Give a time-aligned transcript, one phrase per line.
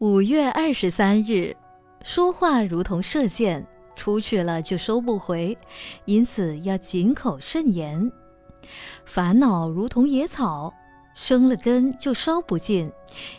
[0.00, 1.54] 五月二十三日，
[2.02, 5.58] 说话如同射箭，出去了就收不回，
[6.06, 8.10] 因此要谨口慎言。
[9.04, 10.72] 烦恼如同野草，
[11.14, 12.90] 生了根就烧不尽，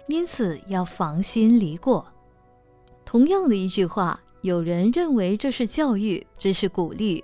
[0.08, 2.05] 因此要防心离过。
[3.04, 7.24] 同样的一句话，有人认为这是教育，这是鼓励；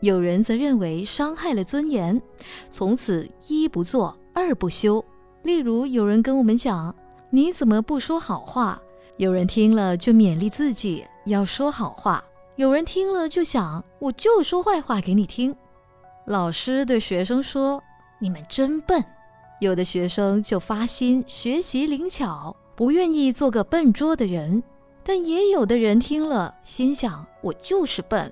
[0.00, 2.22] 有人则认为伤害了尊严，
[2.70, 5.04] 从此一不做二不休。
[5.42, 6.94] 例如，有人跟我们讲。
[7.34, 8.78] 你怎么不说好话？
[9.16, 12.22] 有人听了就勉励自己要说好话，
[12.56, 15.56] 有人听了就想我就说坏话给你听。
[16.26, 17.82] 老师对学生说
[18.20, 19.02] ：“你们真笨。”
[19.60, 24.62] 有的学生就发心学习灵巧，不愿意做个笨拙的人。
[25.02, 28.30] 但也有的人听了心想：“我就是笨，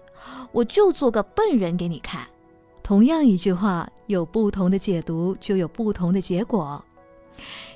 [0.52, 2.26] 我就做个笨人给你看。”
[2.84, 6.84] 同样一句话，有不同的解读，就有不同的结果。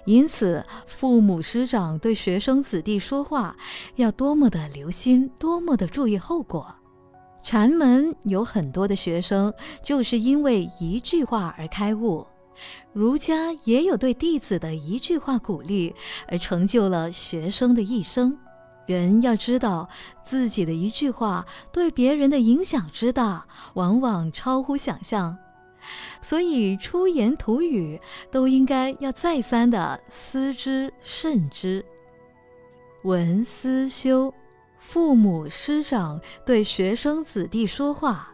[0.07, 3.57] 因此，父母师长对学生子弟说话，
[3.97, 6.75] 要多么的留心，多么的注意后果。
[7.43, 12.27] 禅门有很多的学生，就是因为一句话而开悟；
[12.93, 15.95] 儒家也有对弟子的一句话鼓励，
[16.29, 18.39] 而成就了学生的一生。
[18.87, 19.89] 人要知道，
[20.23, 25.39] 自己的一句话对别人的影响之大，往往超乎想象。
[26.21, 31.85] 所以出言吐语都应该要再三的思之慎之。
[33.03, 34.33] 闻思修，
[34.79, 38.33] 父母师长对学生子弟说话，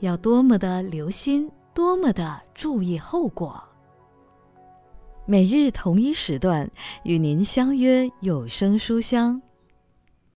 [0.00, 3.62] 要多么的留心，多么的注意后果。
[5.24, 6.70] 每日同一时段
[7.04, 9.40] 与您相约有声书香。